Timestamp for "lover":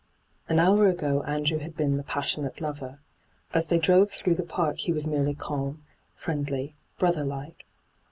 2.59-2.97